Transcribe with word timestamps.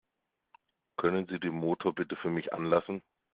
Können 0.97 1.27
Sie 1.29 1.39
den 1.39 1.53
Motor 1.53 1.93
bitte 1.93 2.15
für 2.15 2.31
mich 2.31 2.53
anlassen? 2.53 3.03